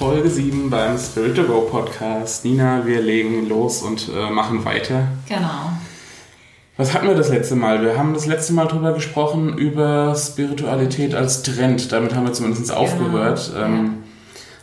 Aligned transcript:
Folge 0.00 0.30
7 0.30 0.70
beim 0.70 0.96
Spirit 0.96 1.36
to 1.36 1.42
Go 1.42 1.60
Podcast. 1.60 2.46
Nina, 2.46 2.86
wir 2.86 3.02
legen 3.02 3.46
los 3.50 3.82
und 3.82 4.08
äh, 4.08 4.30
machen 4.30 4.64
weiter. 4.64 5.08
Genau. 5.28 5.72
Was 6.78 6.94
hatten 6.94 7.06
wir 7.06 7.14
das 7.14 7.28
letzte 7.28 7.54
Mal? 7.54 7.82
Wir 7.82 7.98
haben 7.98 8.14
das 8.14 8.24
letzte 8.24 8.54
Mal 8.54 8.66
darüber 8.66 8.94
gesprochen, 8.94 9.58
über 9.58 10.14
Spiritualität 10.16 11.14
als 11.14 11.42
Trend. 11.42 11.92
Damit 11.92 12.14
haben 12.14 12.24
wir 12.24 12.32
zumindest 12.32 12.68
genau. 12.68 12.80
aufgehört. 12.80 13.52
Ähm, 13.54 13.74
ja. 13.74 13.90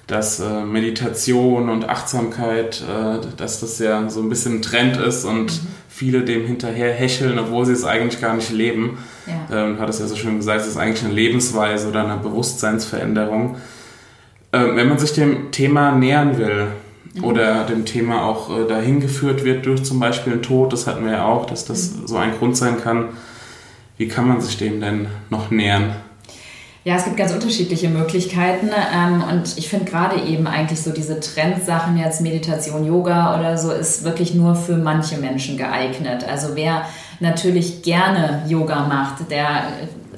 Dass 0.07 0.39
äh, 0.39 0.65
Meditation 0.65 1.69
und 1.69 1.87
Achtsamkeit, 1.87 2.81
äh, 2.81 3.19
dass 3.37 3.59
das 3.59 3.77
ja 3.77 4.09
so 4.09 4.21
ein 4.21 4.29
bisschen 4.29 4.55
ein 4.55 4.61
Trend 4.63 4.97
ist 4.97 5.23
und 5.23 5.51
mhm. 5.51 5.67
viele 5.87 6.25
dem 6.25 6.47
hinterher 6.47 6.91
hecheln, 6.91 7.37
obwohl 7.37 7.63
sie 7.63 7.73
es 7.73 7.85
eigentlich 7.85 8.19
gar 8.19 8.33
nicht 8.33 8.51
leben. 8.51 8.97
Ja. 9.27 9.65
Ähm, 9.65 9.79
hat 9.79 9.87
es 9.87 9.99
ja 9.99 10.07
so 10.07 10.15
schön 10.15 10.37
gesagt, 10.37 10.61
es 10.61 10.67
ist 10.67 10.77
eigentlich 10.77 11.05
eine 11.05 11.13
Lebensweise 11.13 11.89
oder 11.89 12.05
eine 12.05 12.17
Bewusstseinsveränderung. 12.17 13.57
Ähm, 14.53 14.75
wenn 14.75 14.87
man 14.87 14.97
sich 14.97 15.13
dem 15.13 15.51
Thema 15.51 15.91
nähern 15.91 16.37
will 16.37 16.67
mhm. 17.13 17.23
oder 17.23 17.65
dem 17.65 17.85
Thema 17.85 18.23
auch 18.23 18.49
äh, 18.49 18.67
dahin 18.67 18.99
geführt 18.99 19.43
wird 19.43 19.65
durch 19.65 19.83
zum 19.83 19.99
Beispiel 19.99 20.33
einen 20.33 20.41
Tod, 20.41 20.71
das 20.71 20.87
hatten 20.87 21.05
wir 21.05 21.13
ja 21.13 21.25
auch, 21.25 21.45
dass 21.45 21.65
das 21.65 21.91
mhm. 21.91 22.07
so 22.07 22.17
ein 22.17 22.37
Grund 22.37 22.55
sein 22.55 22.81
kann, 22.81 23.09
wie 23.97 24.07
kann 24.07 24.27
man 24.27 24.41
sich 24.41 24.57
dem 24.57 24.79
denn 24.79 25.07
noch 25.29 25.51
nähern? 25.51 25.95
Ja, 26.87 26.95
es 26.95 27.03
gibt 27.03 27.17
ganz 27.17 27.33
unterschiedliche 27.33 27.89
Möglichkeiten 27.89 28.69
ähm, 28.69 29.21
und 29.29 29.57
ich 29.57 29.67
finde 29.67 29.91
gerade 29.91 30.21
eben 30.21 30.47
eigentlich 30.47 30.81
so 30.81 30.93
diese 30.93 31.19
Trendsachen 31.19 31.97
jetzt 31.97 32.21
Meditation, 32.21 32.85
Yoga 32.85 33.37
oder 33.37 33.57
so 33.57 33.71
ist 33.73 34.05
wirklich 34.05 34.33
nur 34.33 34.55
für 34.55 34.77
manche 34.77 35.17
Menschen 35.17 35.57
geeignet. 35.57 36.25
Also 36.25 36.55
wer 36.55 36.83
natürlich 37.19 37.81
gerne 37.81 38.43
Yoga 38.47 38.87
macht, 38.87 39.29
der 39.29 39.63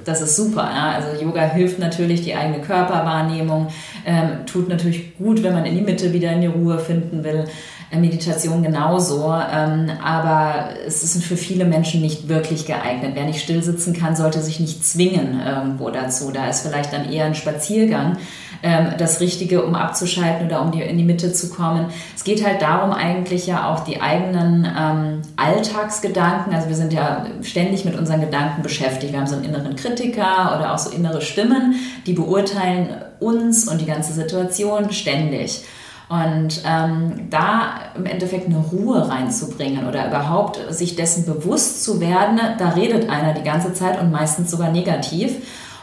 das 0.05 0.22
ist 0.22 0.36
super. 0.36 0.64
Ja? 0.64 0.92
Also 0.92 1.23
Yoga 1.23 1.42
hilft 1.42 1.80
natürlich 1.80 2.22
die 2.22 2.36
eigene 2.36 2.61
Körperwahrnehmung, 2.61 3.67
ähm, 4.05 4.45
tut 4.45 4.69
natürlich 4.69 5.17
gut, 5.17 5.44
wenn 5.44 5.53
man 5.53 5.66
in 5.66 5.75
die 5.75 5.81
Mitte 5.81 6.14
wieder 6.14 6.31
in 6.31 6.42
die 6.42 6.47
Ruhe 6.47 6.80
finden 6.80 7.23
will. 7.23 7.45
Äh, 7.92 8.00
Meditation 8.00 8.61
genauso, 8.61 9.33
ähm, 9.33 9.89
aber 10.03 10.70
es 10.86 11.03
ist 11.03 11.23
für 11.23 11.38
viele 11.38 11.66
Menschen 11.66 12.02
nicht 12.02 12.27
wirklich 12.27 12.66
geeignet. 12.66 13.11
Wer 13.16 13.25
nicht 13.25 13.42
still 13.42 13.64
sitzen 13.64 13.94
kann, 13.94 14.16
sollte 14.16 14.42
sich 14.42 14.59
nicht 14.59 14.86
zwingen 14.86 15.42
irgendwo 15.45 15.89
dazu. 15.89 16.31
Da 16.31 16.50
ist 16.50 16.61
vielleicht 16.61 16.94
dann 16.94 17.11
eher 17.11 17.25
ein 17.25 17.36
Spaziergang 17.36 18.17
ähm, 18.61 18.93
das 18.97 19.21
Richtige, 19.21 19.63
um 19.63 19.75
abzuschalten 19.75 20.47
oder 20.47 20.61
um 20.61 20.71
die, 20.71 20.81
in 20.81 20.97
die 20.97 21.03
Mitte 21.03 21.31
zu 21.31 21.49
kommen. 21.49 21.85
Es 22.15 22.23
geht 22.23 22.45
halt 22.45 22.61
darum, 22.61 22.91
eigentlich 22.91 23.47
ja 23.47 23.71
auch 23.71 23.81
die 23.81 24.02
eigenen 24.02 24.65
ähm, 24.65 25.21
Alltagsgedanken, 25.38 26.53
also 26.53 26.67
wir 26.67 26.75
sind 26.75 26.93
ja 26.93 27.25
ständig 27.41 27.85
mit 27.85 27.97
unseren 27.97 28.21
Gedanken 28.21 28.61
beschäftigt. 28.61 29.13
Wir 29.13 29.19
haben 29.19 29.27
so 29.27 29.35
einen 29.35 29.45
inneren 29.45 29.75
Kritiker 29.75 30.55
oder 30.57 30.73
auch 30.73 30.80
so 30.80 30.89
innere 30.89 31.21
Stimmen, 31.21 31.75
die 32.05 32.13
beurteilen 32.13 32.89
uns 33.20 33.67
und 33.67 33.81
die 33.81 33.86
ganze 33.86 34.14
Situation 34.14 34.91
ständig. 34.91 35.64
Und 36.09 36.64
ähm, 36.65 37.27
da 37.30 37.76
im 37.95 38.08
Endeffekt 38.08 38.47
eine 38.47 38.58
Ruhe 38.58 39.08
reinzubringen 39.08 39.87
oder 39.87 40.08
überhaupt 40.08 40.59
sich 40.73 40.95
dessen 40.95 41.23
bewusst 41.26 41.83
zu 41.83 42.02
werden, 42.02 42.39
da 42.58 42.70
redet 42.70 43.09
einer 43.09 43.36
die 43.36 43.43
ganze 43.43 43.73
Zeit 43.73 44.02
und 44.02 44.11
meistens 44.11 44.49
sogar 44.49 44.71
negativ. 44.71 45.36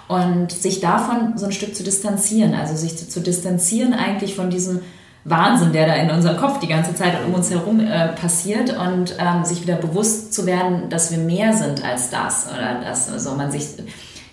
Und 0.08 0.52
sich 0.52 0.80
davon 0.80 1.36
so 1.36 1.46
ein 1.46 1.52
Stück 1.52 1.74
zu 1.74 1.82
distanzieren, 1.82 2.54
also 2.54 2.76
sich 2.76 2.96
zu, 2.96 3.08
zu 3.08 3.20
distanzieren 3.20 3.92
eigentlich 3.92 4.36
von 4.36 4.50
diesem 4.50 4.80
Wahnsinn, 5.24 5.72
der 5.72 5.86
da 5.86 5.94
in 5.94 6.10
unserem 6.10 6.36
Kopf 6.36 6.60
die 6.60 6.68
ganze 6.68 6.94
Zeit 6.94 7.14
um 7.26 7.34
uns 7.34 7.50
herum 7.50 7.80
äh, 7.80 8.08
passiert 8.08 8.76
und 8.78 9.16
ähm, 9.18 9.44
sich 9.44 9.62
wieder 9.62 9.74
bewusst 9.74 10.32
zu 10.32 10.46
werden, 10.46 10.88
dass 10.88 11.10
wir 11.10 11.18
mehr 11.18 11.52
sind 11.52 11.84
als 11.84 12.10
das 12.10 12.46
oder 12.48 12.80
dass 12.84 13.10
also 13.10 13.34
man 13.34 13.50
sich 13.50 13.66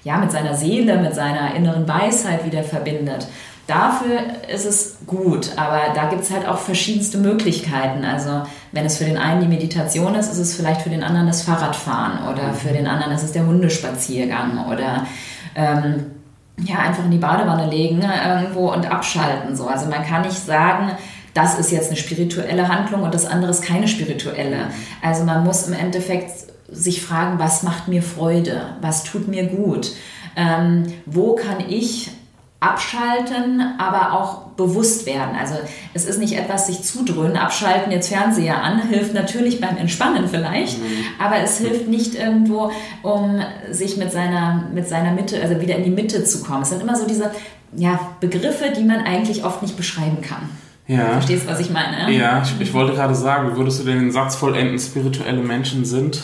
ja 0.04 0.18
mit 0.18 0.32
seiner 0.32 0.54
Seele, 0.54 0.98
mit 0.98 1.16
seiner 1.16 1.56
inneren 1.56 1.88
Weisheit 1.88 2.46
wieder 2.46 2.64
verbindet. 2.64 3.28
Dafür 3.66 4.20
ist 4.54 4.66
es 4.66 4.98
gut, 5.08 5.52
aber 5.56 5.96
da 5.96 6.10
gibt 6.10 6.24
es 6.24 6.32
halt 6.32 6.46
auch 6.46 6.58
verschiedenste 6.58 7.18
Möglichkeiten. 7.18 8.04
Also 8.04 8.44
wenn 8.74 8.86
es 8.86 8.98
für 8.98 9.06
den 9.06 9.18
einen 9.18 9.42
die 9.42 9.48
Meditation 9.48 10.16
ist, 10.16 10.32
ist 10.32 10.38
es 10.38 10.54
vielleicht 10.54 10.82
für 10.82 10.90
den 10.90 11.02
anderen 11.02 11.28
das 11.28 11.44
Fahrradfahren 11.44 12.28
oder 12.28 12.54
für 12.54 12.74
den 12.74 12.88
anderen 12.88 13.14
ist 13.14 13.24
es 13.24 13.32
der 13.32 13.46
Hundespaziergang 13.46 14.68
oder 14.70 15.08
ähm, 15.56 16.12
ja, 16.58 16.78
einfach 16.80 17.06
in 17.06 17.12
die 17.12 17.18
Badewanne 17.18 17.70
legen 17.70 18.00
ne, 18.00 18.12
irgendwo 18.28 18.72
und 18.72 18.90
abschalten. 18.90 19.56
So. 19.56 19.68
Also 19.68 19.88
man 19.88 20.06
kann 20.06 20.22
nicht 20.22 20.38
sagen, 20.38 20.92
das 21.34 21.58
ist 21.58 21.72
jetzt 21.72 21.88
eine 21.88 21.98
spirituelle 21.98 22.68
Handlung 22.68 23.02
und 23.04 23.14
das 23.14 23.26
andere 23.26 23.52
ist 23.52 23.64
keine 23.64 23.88
spirituelle. 23.88 24.68
Also 25.02 25.24
man 25.24 25.44
muss 25.44 25.68
im 25.68 25.74
Endeffekt 25.74 26.32
sich 26.70 27.02
fragen, 27.02 27.40
was 27.40 27.64
macht 27.64 27.88
mir 27.88 28.04
Freude, 28.04 28.76
was 28.82 29.04
tut 29.04 29.28
mir 29.28 29.48
gut, 29.48 29.92
ähm, 30.36 30.86
wo 31.06 31.36
kann 31.36 31.60
ich 31.68 32.12
abschalten, 32.60 33.76
aber 33.78 34.14
auch 34.14 34.43
bewusst 34.56 35.06
werden. 35.06 35.36
Also 35.40 35.56
es 35.94 36.06
ist 36.06 36.20
nicht 36.20 36.38
etwas 36.38 36.68
sich 36.68 36.84
zudröhnen, 36.84 37.38
abschalten, 37.38 37.92
jetzt 37.92 38.10
Fernseher 38.10 38.62
an, 38.62 38.88
hilft 38.88 39.14
natürlich 39.14 39.60
beim 39.60 39.78
Entspannen 39.78 40.28
vielleicht, 40.28 40.80
mhm. 40.80 40.86
aber 41.20 41.38
es 41.38 41.58
hilft 41.58 41.88
nicht 41.88 42.16
irgendwo, 42.16 42.72
um 43.02 43.42
sich 43.72 43.98
mit 43.98 44.12
seiner, 44.12 44.66
mit 44.74 44.88
seiner 44.88 45.12
Mitte, 45.12 45.42
also 45.42 45.60
wieder 45.62 45.76
in 45.76 45.84
die 45.84 45.90
Mitte 45.90 46.24
zu 46.24 46.44
kommen. 46.44 46.62
Es 46.62 46.70
sind 46.70 46.82
immer 46.82 46.96
so 46.96 47.08
diese 47.08 47.32
ja, 47.76 48.00
Begriffe, 48.20 48.72
die 48.76 48.84
man 48.84 49.02
eigentlich 49.02 49.44
oft 49.44 49.62
nicht 49.62 49.78
beschreiben 49.78 50.22
kann. 50.22 50.50
Ja. 50.88 51.12
Verstehst 51.14 51.46
du, 51.46 51.52
was 51.52 51.60
ich 51.60 51.70
meine? 51.70 52.12
Ja, 52.12 52.44
ich, 52.44 52.54
ich 52.60 52.74
wollte 52.74 52.94
gerade 52.94 53.16
sagen, 53.16 53.56
würdest 53.56 53.80
du 53.80 53.86
denn 53.86 54.00
den 54.00 54.12
Satz 54.12 54.36
vollenden, 54.36 54.78
spirituelle 54.78 55.42
Menschen 55.42 55.86
sind? 55.86 56.22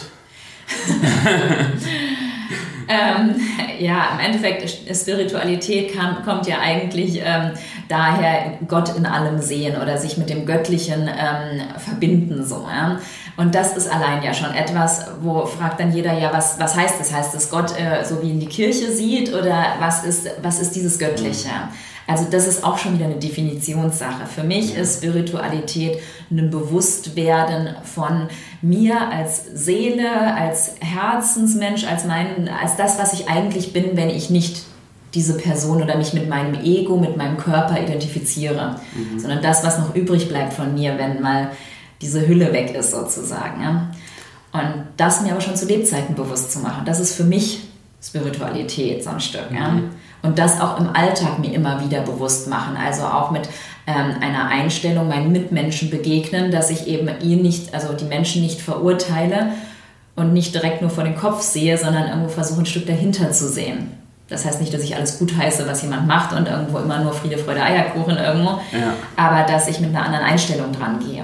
ähm, 2.89 3.35
ja, 3.79 4.09
im 4.13 4.19
Endeffekt, 4.19 4.67
Spiritualität 4.95 5.95
kam, 5.95 6.23
kommt 6.23 6.47
ja 6.47 6.59
eigentlich 6.59 7.21
ähm, 7.23 7.51
daher, 7.87 8.57
Gott 8.67 8.95
in 8.97 9.05
allem 9.05 9.39
sehen 9.39 9.79
oder 9.81 9.97
sich 9.97 10.17
mit 10.17 10.29
dem 10.29 10.45
Göttlichen 10.45 11.07
ähm, 11.07 11.61
verbinden. 11.77 12.43
So, 12.43 12.67
ja? 12.69 12.99
Und 13.37 13.55
das 13.55 13.77
ist 13.77 13.89
allein 13.89 14.21
ja 14.23 14.33
schon 14.33 14.53
etwas, 14.53 15.05
wo 15.21 15.45
fragt 15.45 15.79
dann 15.79 15.93
jeder, 15.93 16.13
ja, 16.13 16.33
was, 16.33 16.59
was 16.59 16.75
heißt 16.75 16.99
das? 16.99 17.13
Heißt 17.13 17.33
das 17.33 17.49
Gott 17.49 17.71
äh, 17.79 18.03
so 18.03 18.21
wie 18.21 18.31
in 18.31 18.39
die 18.39 18.47
Kirche 18.47 18.91
sieht 18.91 19.33
oder 19.33 19.75
was 19.79 20.03
ist, 20.03 20.29
was 20.41 20.59
ist 20.59 20.75
dieses 20.75 20.99
Göttliche? 20.99 21.49
Also 22.09 22.25
das 22.29 22.47
ist 22.47 22.63
auch 22.63 22.79
schon 22.79 22.95
wieder 22.95 23.05
eine 23.05 23.19
Definitionssache. 23.19 24.25
Für 24.25 24.43
mich 24.43 24.75
ist 24.75 24.97
Spiritualität 24.97 25.99
ein 26.31 26.49
Bewusstwerden 26.49 27.75
von 27.83 28.29
mir 28.63 29.09
als 29.11 29.45
Seele, 29.53 30.33
als 30.33 30.75
Herzensmensch, 30.79 31.85
als, 31.85 32.05
mein, 32.05 32.49
als 32.49 32.75
das, 32.77 32.97
was 32.97 33.13
ich 33.13 33.29
eigentlich 33.29 33.73
bin, 33.73 33.95
wenn 33.95 34.09
ich 34.09 34.31
nicht 34.31 34.63
diese 35.13 35.37
Person 35.37 35.83
oder 35.83 35.97
mich 35.97 36.13
mit 36.13 36.27
meinem 36.27 36.55
Ego, 36.63 36.97
mit 36.97 37.15
meinem 37.15 37.37
Körper 37.37 37.81
identifiziere, 37.81 38.79
mhm. 38.95 39.19
sondern 39.19 39.41
das, 39.43 39.63
was 39.63 39.77
noch 39.77 39.93
übrig 39.93 40.29
bleibt 40.29 40.53
von 40.53 40.73
mir, 40.73 40.97
wenn 40.97 41.21
mal 41.21 41.51
diese 42.01 42.27
Hülle 42.27 42.53
weg 42.53 42.73
ist 42.73 42.91
sozusagen. 42.91 43.61
Ja? 43.61 43.91
Und 44.51 44.85
das 44.97 45.21
mir 45.21 45.31
aber 45.31 45.41
schon 45.41 45.55
zu 45.55 45.67
Lebzeiten 45.67 46.15
bewusst 46.15 46.51
zu 46.51 46.59
machen, 46.59 46.85
das 46.85 46.99
ist 46.99 47.15
für 47.15 47.23
mich 47.23 47.61
Spiritualität 48.01 49.03
so 49.03 49.11
ein 49.11 49.19
Stück. 49.19 49.51
Mhm. 49.51 49.57
Ja? 49.57 49.81
Und 50.21 50.37
das 50.37 50.59
auch 50.59 50.79
im 50.79 50.89
Alltag 50.93 51.39
mir 51.39 51.53
immer 51.53 51.83
wieder 51.83 52.01
bewusst 52.01 52.49
machen. 52.49 52.75
Also 52.75 53.03
auch 53.03 53.31
mit 53.31 53.47
ähm, 53.87 54.15
einer 54.21 54.47
Einstellung 54.49 55.07
meinen 55.07 55.31
Mitmenschen 55.31 55.89
begegnen, 55.89 56.51
dass 56.51 56.69
ich 56.69 56.87
eben 56.87 57.09
ihn 57.21 57.41
nicht, 57.41 57.73
also 57.73 57.93
die 57.93 58.05
Menschen 58.05 58.41
nicht 58.41 58.61
verurteile 58.61 59.51
und 60.15 60.33
nicht 60.33 60.53
direkt 60.53 60.81
nur 60.81 60.89
vor 60.89 61.03
den 61.05 61.15
Kopf 61.15 61.41
sehe, 61.41 61.77
sondern 61.77 62.07
irgendwo 62.09 62.29
versuche 62.29 62.61
ein 62.61 62.65
Stück 62.65 62.85
dahinter 62.85 63.31
zu 63.31 63.47
sehen. 63.47 63.91
Das 64.27 64.45
heißt 64.45 64.59
nicht, 64.61 64.73
dass 64.73 64.83
ich 64.83 64.95
alles 64.95 65.17
gut 65.17 65.35
heiße, 65.35 65.67
was 65.67 65.81
jemand 65.81 66.05
macht 66.05 66.33
und 66.33 66.47
irgendwo 66.47 66.77
immer 66.77 66.99
nur 66.99 67.13
Friede, 67.13 67.37
Freude, 67.37 67.63
Eierkuchen 67.63 68.17
irgendwo, 68.17 68.59
ja. 68.71 68.93
aber 69.15 69.51
dass 69.51 69.67
ich 69.67 69.79
mit 69.79 69.89
einer 69.89 70.05
anderen 70.05 70.25
Einstellung 70.25 70.71
dran 70.71 70.99
gehe. 70.99 71.23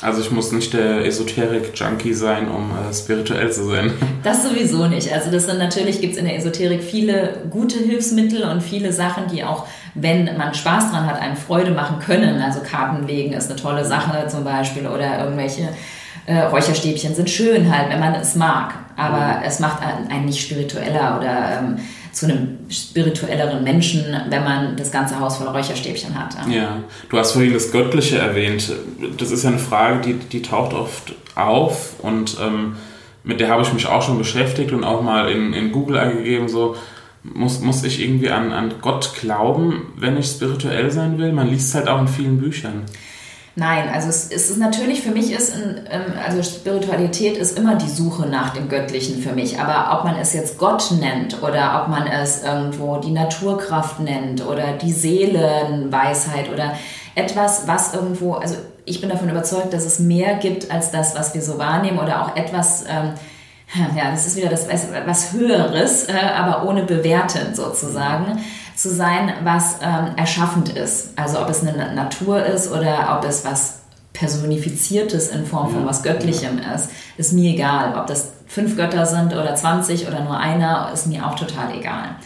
Also 0.00 0.20
ich 0.20 0.30
muss 0.30 0.52
nicht 0.52 0.74
der 0.74 1.04
Esoterik-Junkie 1.04 2.14
sein, 2.14 2.48
um 2.48 2.70
äh, 2.70 2.94
spirituell 2.94 3.50
zu 3.52 3.64
sein. 3.64 3.92
Das 4.22 4.42
sowieso 4.42 4.86
nicht. 4.86 5.12
Also 5.12 5.30
das 5.30 5.46
sind 5.46 5.58
natürlich 5.58 6.00
gibt 6.00 6.14
es 6.14 6.18
in 6.18 6.26
der 6.26 6.36
Esoterik 6.36 6.82
viele 6.82 7.46
gute 7.50 7.78
Hilfsmittel 7.78 8.42
und 8.42 8.62
viele 8.62 8.92
Sachen, 8.92 9.28
die 9.32 9.44
auch, 9.44 9.66
wenn 9.94 10.36
man 10.36 10.54
Spaß 10.54 10.90
dran 10.90 11.06
hat, 11.06 11.20
einem 11.20 11.36
Freude 11.36 11.70
machen 11.70 12.00
können. 12.00 12.42
Also 12.42 12.60
Karten 12.60 13.06
legen 13.06 13.32
ist 13.32 13.48
eine 13.48 13.58
tolle 13.58 13.84
Sache 13.84 14.26
zum 14.28 14.44
Beispiel 14.44 14.86
oder 14.86 15.20
irgendwelche 15.20 15.68
äh, 16.26 16.40
Räucherstäbchen 16.40 17.14
sind 17.14 17.30
schön 17.30 17.74
halt, 17.74 17.90
wenn 17.90 18.00
man 18.00 18.14
es 18.14 18.34
mag. 18.34 18.74
Aber 18.96 19.38
mhm. 19.38 19.44
es 19.46 19.60
macht 19.60 19.82
einen 19.82 20.26
nicht 20.26 20.40
spiritueller 20.40 21.16
oder 21.18 21.58
ähm, 21.58 21.78
zu 22.12 22.26
einem 22.26 22.58
spirituelleren 22.68 23.62
Menschen, 23.64 24.04
wenn 24.28 24.44
man 24.44 24.76
das 24.76 24.90
ganze 24.90 25.18
Haus 25.20 25.36
voller 25.36 25.52
Räucherstäbchen 25.52 26.18
hat. 26.18 26.36
Ja. 26.50 26.82
du 27.08 27.18
hast 27.18 27.32
vorhin 27.32 27.52
das 27.52 27.72
Göttliche 27.72 28.18
erwähnt. 28.18 28.72
Das 29.16 29.30
ist 29.30 29.44
ja 29.44 29.50
eine 29.50 29.58
Frage, 29.58 30.00
die, 30.00 30.14
die 30.14 30.42
taucht 30.42 30.74
oft 30.74 31.14
auf 31.34 32.00
und 32.00 32.36
ähm, 32.40 32.76
mit 33.24 33.40
der 33.40 33.48
habe 33.50 33.62
ich 33.62 33.72
mich 33.72 33.86
auch 33.86 34.02
schon 34.02 34.18
beschäftigt 34.18 34.72
und 34.72 34.84
auch 34.84 35.02
mal 35.02 35.30
in, 35.30 35.52
in 35.52 35.70
Google 35.72 35.98
eingegeben, 35.98 36.48
so 36.48 36.76
muss, 37.22 37.60
muss 37.60 37.84
ich 37.84 38.02
irgendwie 38.02 38.30
an, 38.30 38.52
an 38.52 38.74
Gott 38.80 39.14
glauben, 39.20 39.92
wenn 39.96 40.16
ich 40.16 40.26
spirituell 40.26 40.90
sein 40.90 41.18
will? 41.18 41.32
Man 41.32 41.48
liest 41.48 41.74
halt 41.74 41.88
auch 41.88 42.00
in 42.00 42.08
vielen 42.08 42.38
Büchern. 42.38 42.84
Nein, 43.58 43.88
also 43.92 44.08
es, 44.08 44.30
es 44.30 44.50
ist 44.50 44.58
natürlich 44.58 45.02
für 45.02 45.10
mich 45.10 45.32
ist, 45.32 45.52
ähm, 45.56 46.12
also 46.24 46.44
Spiritualität 46.44 47.36
ist 47.36 47.58
immer 47.58 47.74
die 47.74 47.88
Suche 47.88 48.28
nach 48.28 48.54
dem 48.54 48.68
Göttlichen 48.68 49.20
für 49.20 49.32
mich. 49.32 49.58
Aber 49.58 49.98
ob 49.98 50.04
man 50.04 50.14
es 50.14 50.32
jetzt 50.32 50.58
Gott 50.58 50.92
nennt 50.92 51.42
oder 51.42 51.82
ob 51.82 51.88
man 51.88 52.06
es 52.06 52.44
irgendwo 52.44 52.98
die 52.98 53.10
Naturkraft 53.10 53.98
nennt 53.98 54.46
oder 54.46 54.74
die 54.80 54.92
Seelenweisheit 54.92 56.52
oder 56.52 56.74
etwas, 57.16 57.66
was 57.66 57.94
irgendwo, 57.94 58.34
also 58.34 58.54
ich 58.84 59.00
bin 59.00 59.10
davon 59.10 59.28
überzeugt, 59.28 59.72
dass 59.72 59.86
es 59.86 59.98
mehr 59.98 60.36
gibt 60.36 60.70
als 60.70 60.92
das, 60.92 61.16
was 61.16 61.34
wir 61.34 61.42
so 61.42 61.58
wahrnehmen 61.58 61.98
oder 61.98 62.22
auch 62.22 62.36
etwas, 62.36 62.84
ähm, 62.88 63.14
ja, 63.74 64.10
das 64.10 64.26
ist 64.26 64.36
wieder 64.36 64.48
das 64.48 64.66
was 65.06 65.32
Höheres, 65.32 66.08
äh, 66.08 66.12
aber 66.12 66.68
ohne 66.68 66.84
bewerten 66.84 67.54
sozusagen 67.54 68.38
zu 68.74 68.90
sein, 68.90 69.32
was 69.42 69.76
ähm, 69.82 70.14
erschaffend 70.16 70.70
ist. 70.70 71.10
Also 71.16 71.40
ob 71.40 71.50
es 71.50 71.66
eine 71.66 71.94
Natur 71.94 72.44
ist 72.44 72.70
oder 72.70 73.18
ob 73.18 73.28
es 73.28 73.44
was 73.44 73.80
Personifiziertes 74.12 75.28
in 75.28 75.46
Form 75.46 75.70
von 75.70 75.86
was 75.86 76.02
Göttlichem 76.02 76.58
ist, 76.74 76.90
ist 77.16 77.32
mir 77.32 77.52
egal. 77.52 77.94
Ob 77.96 78.06
das 78.06 78.32
fünf 78.46 78.76
Götter 78.76 79.06
sind 79.06 79.32
oder 79.32 79.54
20 79.54 80.08
oder 80.08 80.24
nur 80.24 80.38
einer, 80.38 80.90
ist 80.92 81.06
mir 81.06 81.26
auch 81.26 81.34
total 81.34 81.74
egal. 81.76 82.16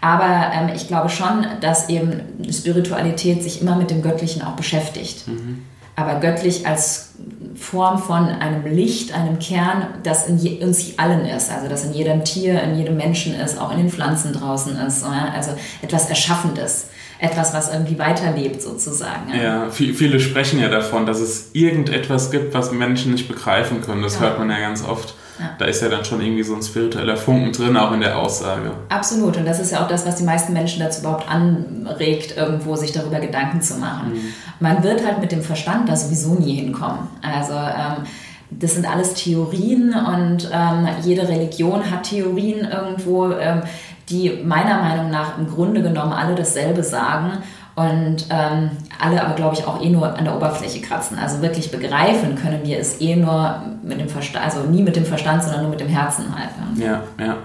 Aber 0.00 0.52
ähm, 0.54 0.70
ich 0.74 0.86
glaube 0.86 1.08
schon, 1.08 1.46
dass 1.60 1.88
eben 1.88 2.20
Spiritualität 2.50 3.42
sich 3.42 3.60
immer 3.60 3.76
mit 3.76 3.90
dem 3.90 4.02
Göttlichen 4.02 4.42
auch 4.42 4.52
beschäftigt. 4.52 5.26
Mhm. 5.26 5.64
Aber 5.96 6.16
göttlich 6.16 6.66
als 6.66 7.14
Form 7.56 7.98
von 7.98 8.26
einem 8.28 8.64
Licht, 8.66 9.14
einem 9.14 9.38
Kern, 9.38 9.86
das 10.02 10.26
in 10.28 10.38
je, 10.38 10.64
uns 10.64 10.98
allen 10.98 11.24
ist. 11.24 11.50
Also 11.50 11.68
das 11.68 11.84
in 11.84 11.92
jedem 11.92 12.24
Tier, 12.24 12.62
in 12.62 12.76
jedem 12.76 12.96
Menschen 12.96 13.34
ist, 13.34 13.60
auch 13.60 13.70
in 13.70 13.78
den 13.78 13.90
Pflanzen 13.90 14.32
draußen 14.32 14.76
ist. 14.76 15.04
Also 15.04 15.52
etwas 15.82 16.08
Erschaffendes. 16.08 16.88
Etwas, 17.18 17.54
was 17.54 17.72
irgendwie 17.72 17.98
weiterlebt 17.98 18.60
sozusagen. 18.60 19.32
Ja, 19.40 19.70
viele 19.70 20.18
sprechen 20.18 20.60
ja 20.60 20.68
davon, 20.68 21.06
dass 21.06 21.20
es 21.20 21.50
irgendetwas 21.52 22.30
gibt, 22.30 22.52
was 22.54 22.72
Menschen 22.72 23.12
nicht 23.12 23.28
begreifen 23.28 23.80
können. 23.80 24.02
Das 24.02 24.16
ja. 24.16 24.22
hört 24.22 24.38
man 24.38 24.50
ja 24.50 24.58
ganz 24.58 24.84
oft. 24.84 25.14
Ja. 25.38 25.50
Da 25.58 25.64
ist 25.64 25.82
ja 25.82 25.88
dann 25.88 26.04
schon 26.04 26.20
irgendwie 26.20 26.42
so 26.44 26.54
ein 26.54 26.62
spiritueller 26.62 27.16
Funken 27.16 27.52
drin, 27.52 27.76
auch 27.76 27.92
in 27.92 28.00
der 28.00 28.18
Aussage. 28.18 28.70
Absolut. 28.88 29.36
Und 29.36 29.46
das 29.46 29.58
ist 29.58 29.72
ja 29.72 29.82
auch 29.82 29.88
das, 29.88 30.06
was 30.06 30.16
die 30.16 30.24
meisten 30.24 30.52
Menschen 30.52 30.80
dazu 30.80 31.00
überhaupt 31.00 31.28
anregt, 31.28 32.36
irgendwo 32.36 32.76
sich 32.76 32.92
darüber 32.92 33.18
Gedanken 33.18 33.60
zu 33.60 33.74
machen. 33.74 34.12
Mhm. 34.12 34.34
Man 34.60 34.82
wird 34.84 35.04
halt 35.04 35.20
mit 35.20 35.32
dem 35.32 35.42
Verstand 35.42 35.88
da 35.88 35.96
sowieso 35.96 36.34
nie 36.34 36.54
hinkommen. 36.54 37.08
Also 37.22 37.54
ähm, 37.54 38.04
das 38.50 38.74
sind 38.74 38.88
alles 38.88 39.14
Theorien 39.14 39.94
und 39.94 40.48
ähm, 40.52 40.88
jede 41.02 41.28
Religion 41.28 41.90
hat 41.90 42.04
Theorien 42.04 42.68
irgendwo, 42.70 43.32
ähm, 43.32 43.62
die 44.08 44.42
meiner 44.44 44.80
Meinung 44.80 45.10
nach 45.10 45.38
im 45.38 45.48
Grunde 45.48 45.82
genommen 45.82 46.12
alle 46.12 46.34
dasselbe 46.34 46.82
sagen 46.82 47.42
und 47.76 48.26
ähm, 48.30 48.70
alle 49.00 49.24
aber, 49.24 49.34
glaube 49.34 49.56
ich, 49.56 49.66
auch 49.66 49.82
eh 49.82 49.90
nur 49.90 50.16
an 50.16 50.24
der 50.24 50.36
Oberfläche 50.36 50.80
kratzen. 50.80 51.18
Also 51.18 51.42
wirklich 51.42 51.72
begreifen 51.72 52.36
können 52.36 52.60
wir 52.64 52.78
es 52.78 53.00
eh 53.00 53.16
nur 53.16 53.62
mit 53.82 54.00
dem 54.00 54.08
Verstand, 54.08 54.44
also 54.44 54.60
nie 54.70 54.82
mit 54.82 54.94
dem 54.94 55.04
Verstand, 55.04 55.42
sondern 55.42 55.62
nur 55.62 55.70
mit 55.70 55.80
dem 55.80 55.88
Herzen 55.88 56.26
halt. 56.34 56.50
Ja, 56.76 57.02
ja. 57.18 57.38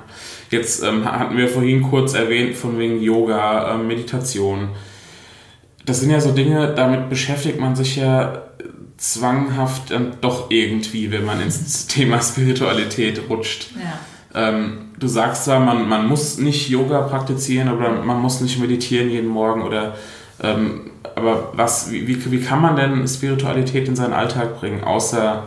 Jetzt 0.52 0.84
ähm, 0.84 1.06
hatten 1.06 1.36
wir 1.36 1.48
vorhin 1.48 1.82
kurz 1.82 2.14
erwähnt, 2.14 2.56
von 2.56 2.78
wegen 2.78 3.02
Yoga, 3.02 3.74
äh, 3.74 3.78
Meditation. 3.78 4.70
Das 5.86 6.00
sind 6.00 6.12
ja 6.12 6.20
so 6.20 6.32
Dinge, 6.32 6.74
damit 6.76 7.10
beschäftigt 7.10 7.60
man 7.60 7.76
sich 7.76 7.96
ja 7.96 8.44
zwanghaft 8.98 9.92
dann 9.92 10.18
doch 10.22 10.52
irgendwie, 10.52 11.12
wenn 11.12 11.26
man 11.26 11.42
ins 11.42 11.88
Thema 11.88 12.22
Spiritualität 12.22 13.22
rutscht. 13.30 13.70
Ja. 13.76 14.50
Ähm, 14.50 14.92
du 15.00 15.08
sagst 15.08 15.46
zwar, 15.46 15.60
man, 15.60 15.90
man 15.90 16.08
muss 16.08 16.38
nicht 16.38 16.70
Yoga 16.70 17.02
praktizieren 17.02 17.72
oder 17.72 17.90
man 18.04 18.22
muss 18.22 18.42
nicht 18.42 18.60
meditieren 18.60 19.10
jeden 19.10 19.30
Morgen 19.30 19.64
oder 19.64 19.96
ähm, 20.42 20.92
aber 21.16 21.52
was, 21.54 21.92
wie, 21.92 22.32
wie 22.32 22.42
kann 22.42 22.62
man 22.62 22.76
denn 22.76 23.08
Spiritualität 23.08 23.88
in 23.88 23.96
seinen 23.96 24.14
Alltag 24.14 24.60
bringen, 24.60 24.84
außer 24.84 25.44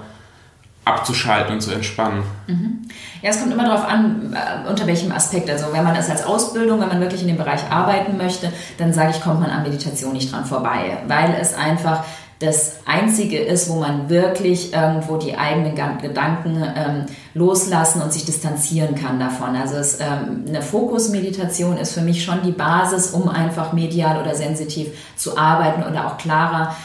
abzuschalten 0.84 1.54
und 1.54 1.60
zu 1.60 1.72
entspannen? 1.72 2.22
Mhm. 2.46 2.88
Ja, 3.22 3.30
es 3.30 3.40
kommt 3.40 3.52
immer 3.52 3.64
darauf 3.64 3.88
an, 3.88 4.34
äh, 4.34 4.68
unter 4.68 4.86
welchem 4.86 5.12
Aspekt. 5.12 5.48
Also 5.48 5.66
wenn 5.72 5.84
man 5.84 5.94
es 5.94 6.10
als 6.10 6.24
Ausbildung, 6.24 6.80
wenn 6.80 6.88
man 6.88 7.00
wirklich 7.00 7.22
in 7.22 7.28
dem 7.28 7.36
Bereich 7.36 7.60
arbeiten 7.70 8.16
möchte, 8.16 8.52
dann 8.78 8.92
sage 8.92 9.12
ich, 9.12 9.20
kommt 9.20 9.40
man 9.40 9.50
an 9.50 9.62
Meditation 9.62 10.12
nicht 10.12 10.32
dran 10.32 10.44
vorbei, 10.44 10.98
weil 11.06 11.36
es 11.40 11.54
einfach 11.54 12.04
das 12.42 12.80
Einzige 12.84 13.38
ist, 13.38 13.70
wo 13.70 13.76
man 13.76 14.10
wirklich 14.10 14.72
irgendwo 14.72 15.16
die 15.16 15.36
eigenen 15.36 15.74
Gedanken 16.00 16.62
ähm, 16.76 17.06
loslassen 17.34 18.02
und 18.02 18.12
sich 18.12 18.24
distanzieren 18.24 18.94
kann 18.94 19.18
davon. 19.20 19.56
Also 19.56 19.76
es, 19.76 20.00
ähm, 20.00 20.44
eine 20.48 20.60
Fokusmeditation 20.60 21.78
ist 21.78 21.92
für 21.92 22.02
mich 22.02 22.24
schon 22.24 22.42
die 22.42 22.52
Basis, 22.52 23.10
um 23.10 23.28
einfach 23.28 23.72
medial 23.72 24.20
oder 24.20 24.34
sensitiv 24.34 24.88
zu 25.16 25.38
arbeiten 25.38 25.82
oder 25.84 26.06
auch 26.06 26.18
klarer 26.18 26.76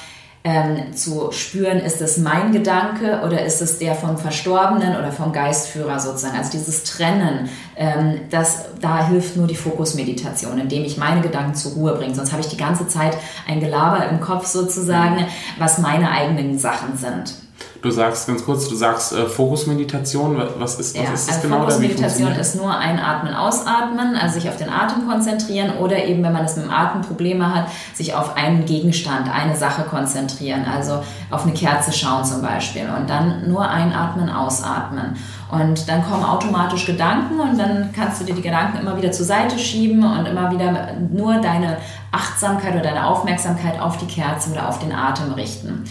ähm, 0.47 0.93
zu 0.93 1.33
spüren, 1.33 1.79
ist 1.79 1.99
es 1.99 2.17
mein 2.17 2.53
Gedanke 2.53 3.21
oder 3.25 3.43
ist 3.43 3.61
es 3.61 3.79
der 3.79 3.95
vom 3.95 4.17
Verstorbenen 4.17 4.95
oder 4.95 5.11
vom 5.11 5.33
Geistführer 5.33 5.99
sozusagen. 5.99 6.37
Also 6.37 6.51
dieses 6.51 6.85
Trennen, 6.85 7.49
ähm, 7.75 8.21
das, 8.29 8.63
da 8.79 9.09
hilft 9.09 9.35
nur 9.35 9.47
die 9.47 9.55
Fokusmeditation, 9.55 10.57
indem 10.57 10.85
ich 10.85 10.97
meine 10.97 11.19
Gedanken 11.19 11.53
zur 11.53 11.73
Ruhe 11.73 11.95
bringe. 11.95 12.15
Sonst 12.15 12.31
habe 12.31 12.41
ich 12.41 12.47
die 12.47 12.55
ganze 12.55 12.87
Zeit 12.87 13.17
ein 13.45 13.59
Gelaber 13.59 14.07
im 14.07 14.21
Kopf 14.21 14.45
sozusagen, 14.45 15.25
was 15.59 15.79
meine 15.79 16.11
eigenen 16.11 16.57
Sachen 16.57 16.97
sind. 16.97 17.33
Du 17.81 17.91
sagst 17.91 18.27
ganz 18.27 18.43
kurz, 18.43 18.67
du 18.67 18.75
sagst 18.75 19.13
äh, 19.13 19.25
Fokusmeditation. 19.25 20.41
Was 20.57 20.79
ist, 20.79 20.97
was 20.97 21.03
ja, 21.03 21.13
ist 21.13 21.27
das 21.27 21.35
also 21.35 21.47
genau? 21.47 21.61
Fokusmeditation 21.61 22.31
ist 22.31 22.55
nur 22.55 22.75
einatmen, 22.75 23.33
ausatmen, 23.33 24.15
also 24.15 24.39
sich 24.39 24.49
auf 24.49 24.57
den 24.57 24.69
Atem 24.69 25.07
konzentrieren 25.07 25.77
oder 25.77 26.03
eben, 26.03 26.23
wenn 26.23 26.33
man 26.33 26.45
es 26.45 26.55
mit 26.55 26.65
dem 26.65 26.71
Atem 26.71 27.01
Probleme 27.01 27.53
hat, 27.53 27.67
sich 27.93 28.13
auf 28.13 28.35
einen 28.35 28.65
Gegenstand, 28.65 29.29
eine 29.33 29.55
Sache 29.55 29.83
konzentrieren, 29.83 30.65
also 30.65 31.03
auf 31.29 31.43
eine 31.43 31.53
Kerze 31.53 31.91
schauen 31.91 32.25
zum 32.25 32.41
Beispiel 32.41 32.87
und 32.97 33.09
dann 33.09 33.49
nur 33.49 33.67
einatmen, 33.67 34.29
ausatmen. 34.29 35.15
Und 35.49 35.87
dann 35.87 36.03
kommen 36.03 36.23
automatisch 36.23 36.85
Gedanken 36.85 37.39
und 37.39 37.57
dann 37.57 37.91
kannst 37.95 38.19
du 38.19 38.25
dir 38.25 38.35
die 38.35 38.41
Gedanken 38.41 38.79
immer 38.79 38.97
wieder 38.97 39.11
zur 39.11 39.25
Seite 39.25 39.57
schieben 39.57 40.03
und 40.03 40.25
immer 40.25 40.51
wieder 40.51 40.93
nur 41.09 41.35
deine 41.35 41.77
Achtsamkeit 42.11 42.73
oder 42.73 42.83
deine 42.83 43.05
Aufmerksamkeit 43.05 43.79
auf 43.79 43.97
die 43.97 44.07
Kerze 44.07 44.51
oder 44.51 44.67
auf 44.67 44.79
den 44.79 44.91
Atem 44.91 45.31
richten. 45.33 45.85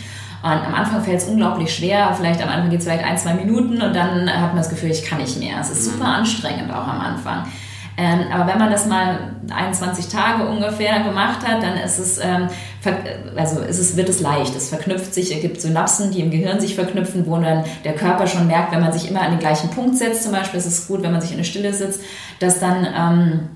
Und 0.46 0.64
am 0.64 0.74
Anfang 0.74 1.02
fällt 1.02 1.18
es 1.18 1.24
unglaublich 1.24 1.74
schwer. 1.74 2.14
Vielleicht 2.16 2.40
am 2.40 2.48
Anfang 2.48 2.70
geht 2.70 2.78
es 2.78 2.84
vielleicht 2.84 3.04
ein, 3.04 3.18
zwei 3.18 3.34
Minuten 3.34 3.82
und 3.82 3.96
dann 3.96 4.30
hat 4.30 4.50
man 4.50 4.58
das 4.58 4.70
Gefühl, 4.70 4.90
ich 4.90 5.04
kann 5.04 5.18
nicht 5.18 5.40
mehr. 5.40 5.56
Es 5.60 5.70
ist 5.70 5.86
mhm. 5.86 5.92
super 5.92 6.06
anstrengend 6.06 6.70
auch 6.72 6.86
am 6.86 7.00
Anfang. 7.00 7.46
Ähm, 7.98 8.20
aber 8.30 8.52
wenn 8.52 8.58
man 8.58 8.70
das 8.70 8.86
mal 8.86 9.34
21 9.50 10.08
Tage 10.08 10.46
ungefähr 10.46 11.00
gemacht 11.00 11.46
hat, 11.46 11.62
dann 11.62 11.78
ist 11.78 11.98
es, 11.98 12.18
ähm, 12.18 12.48
also 13.34 13.60
ist 13.60 13.78
es, 13.78 13.96
wird 13.96 14.08
es 14.08 14.20
leicht. 14.20 14.54
Es 14.54 14.68
verknüpft 14.68 15.14
sich, 15.14 15.34
es 15.34 15.40
gibt 15.40 15.60
Synapsen, 15.60 16.12
die 16.12 16.20
im 16.20 16.30
Gehirn 16.30 16.60
sich 16.60 16.74
verknüpfen, 16.74 17.26
wo 17.26 17.38
dann 17.38 17.64
der 17.84 17.94
Körper 17.94 18.26
schon 18.26 18.46
merkt, 18.46 18.72
wenn 18.72 18.82
man 18.82 18.92
sich 18.92 19.10
immer 19.10 19.22
an 19.22 19.30
den 19.30 19.40
gleichen 19.40 19.70
Punkt 19.70 19.96
setzt, 19.96 20.22
zum 20.22 20.32
Beispiel 20.32 20.58
ist 20.58 20.66
es 20.66 20.86
gut, 20.86 21.02
wenn 21.02 21.12
man 21.12 21.22
sich 21.22 21.32
in 21.32 21.38
der 21.38 21.44
Stille 21.44 21.72
sitzt, 21.72 22.02
dass 22.38 22.60
dann 22.60 22.86
ähm, 22.86 23.48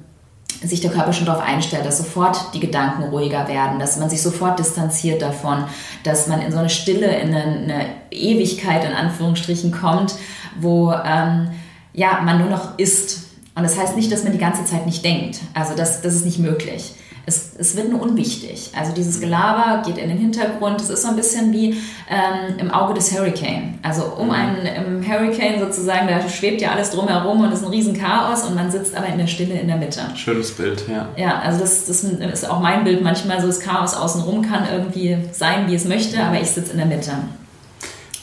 sich 0.63 0.81
der 0.81 0.91
Körper 0.91 1.13
schon 1.13 1.27
darauf 1.27 1.43
einstellt, 1.43 1.87
dass 1.87 1.99
sofort 1.99 2.55
die 2.55 2.61
Gedanken 2.61 3.05
ruhiger 3.05 3.49
werden, 3.49 3.79
dass 3.79 3.99
man 3.99 4.11
sich 4.11 4.23
sofort 4.23 4.59
distanziert 4.59 5.23
davon, 5.23 5.65
dass 6.05 6.27
man 6.27 6.43
in 6.43 6.53
so 6.53 6.59
eine 6.59 6.71
Stille, 6.71 7.07
in 7.19 7.35
eine, 7.35 7.87
Ewigkeit 8.11 8.85
in 8.85 8.93
Anführungsstrichen 8.93 9.71
kommt, 9.71 10.17
wo 10.59 10.93
ähm, 10.93 11.51
ja, 11.93 12.21
man 12.23 12.39
nur 12.39 12.51
noch 12.51 12.77
ist. 12.77 13.29
Und 13.55 13.63
das 13.63 13.79
heißt 13.79 13.97
nicht, 13.97 14.11
dass 14.11 14.25
man 14.25 14.33
die 14.33 14.39
ganze 14.39 14.65
Zeit 14.65 14.85
nicht 14.85 15.05
denkt. 15.05 15.39
Also 15.55 15.77
das, 15.77 16.03
das 16.03 16.15
ist 16.15 16.25
nicht 16.25 16.39
möglich 16.39 16.95
es, 17.27 17.53
es 17.59 17.77
wird 17.77 17.91
nur 17.91 18.01
unwichtig. 18.03 18.71
Also 18.77 18.93
dieses 18.93 19.21
Gelaber 19.21 19.83
geht 19.85 19.99
in 19.99 20.09
den 20.09 20.19
Hintergrund. 20.19 20.81
Es 20.81 20.91
ist 20.91 21.03
so 21.03 21.09
ein 21.09 21.17
bisschen 21.17 21.53
wie 21.53 21.77
ähm, 22.09 22.59
im 22.59 22.71
Auge 22.71 22.95
des 22.95 23.17
Hurricane. 23.17 23.79
Also 23.83 24.05
um 24.19 24.27
mhm. 24.27 24.33
einen 24.33 25.07
Hurricane 25.07 25.61
sozusagen, 25.61 26.09
da 26.09 26.29
schwebt 26.29 26.61
ja 26.61 26.73
alles 26.73 26.91
drumherum 26.91 27.41
und 27.41 27.53
ist 27.53 27.65
ein 27.65 27.71
riesen 27.71 27.97
Chaos 27.97 28.45
und 28.45 28.55
man 28.55 28.71
sitzt 28.71 28.97
aber 28.97 29.07
in 29.07 29.19
der 29.19 29.27
Stille 29.27 29.59
in 29.59 29.69
der 29.69 29.77
Mitte. 29.77 30.01
Schönes 30.15 30.53
Bild, 30.53 30.85
ja. 30.89 31.09
Ja, 31.17 31.41
also 31.41 31.61
das, 31.61 31.87
das 31.87 32.03
ist 32.05 32.49
auch 32.49 32.61
mein 32.61 32.85
Bild. 32.85 33.03
Manchmal 33.03 33.41
so 33.41 33.47
das 33.47 33.61
Chaos 33.61 33.95
außenrum 33.95 34.43
kann 34.43 34.67
irgendwie 34.71 35.17
sein, 35.33 35.69
wie 35.69 35.75
es 35.75 35.85
möchte, 35.85 36.23
aber 36.23 36.41
ich 36.41 36.51
sitze 36.51 36.73
in 36.73 36.79
der 36.79 36.87
Mitte. 36.87 37.13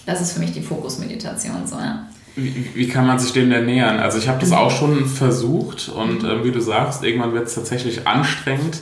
Das 0.06 0.22
ist 0.22 0.34
für 0.34 0.40
mich 0.40 0.54
die 0.54 0.62
Fokusmeditation 0.62 1.68
so, 1.68 1.76
ja. 1.76 2.08
Wie, 2.38 2.70
wie, 2.76 2.88
kann 2.88 3.08
man 3.08 3.18
sich 3.18 3.34
dem 3.34 3.50
denn 3.50 3.66
nähern? 3.66 4.00
Also 4.00 4.20
ich 4.20 4.30
habe 4.30 4.40
das 4.40 4.52
auch 4.52 4.72
schon 4.72 5.08
versucht 5.08 5.90
und 5.90 6.24
äh, 6.24 6.44
wie 6.44 6.52
du 6.52 6.62
sagst, 6.62 7.04
irgendwann 7.04 7.34
wird 7.34 7.48
es 7.48 7.56
tatsächlich 7.56 8.08
anstrengend 8.08 8.80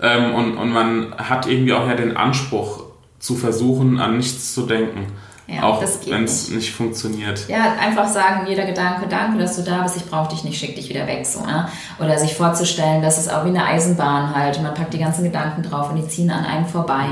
ähm, 0.00 0.34
und, 0.34 0.58
und 0.58 0.70
man 0.70 1.14
hat 1.16 1.46
irgendwie 1.46 1.72
auch 1.72 1.88
ja 1.88 1.94
den 1.94 2.16
Anspruch 2.16 2.84
zu 3.18 3.34
versuchen, 3.34 3.98
an 3.98 4.18
nichts 4.18 4.54
zu 4.54 4.66
denken. 4.66 5.06
Ja, 5.46 5.62
auch 5.62 5.80
wenn 5.80 6.24
es 6.24 6.48
nicht. 6.48 6.56
nicht. 6.56 6.74
funktioniert. 6.74 7.48
Ja, 7.48 7.76
einfach 7.80 8.06
sagen, 8.06 8.46
jeder 8.46 8.66
Gedanke, 8.66 9.08
danke, 9.08 9.38
dass 9.38 9.56
du 9.56 9.62
da 9.62 9.82
bist, 9.82 9.96
ich 9.96 10.04
brauche 10.04 10.28
dich 10.28 10.44
nicht, 10.44 10.60
schick 10.60 10.76
dich 10.76 10.90
wieder 10.90 11.06
weg. 11.06 11.24
So, 11.24 11.40
ja? 11.40 11.70
Oder 11.98 12.18
sich 12.18 12.34
vorzustellen, 12.34 13.00
dass 13.00 13.16
es 13.16 13.30
auch 13.30 13.46
wie 13.46 13.48
eine 13.48 13.64
Eisenbahn 13.64 14.36
halt, 14.36 14.62
man 14.62 14.74
packt 14.74 14.92
die 14.92 14.98
ganzen 14.98 15.24
Gedanken 15.24 15.62
drauf 15.62 15.88
und 15.88 15.96
die 15.96 16.06
ziehen 16.06 16.30
an 16.30 16.44
einem 16.44 16.66
vorbei. 16.66 17.06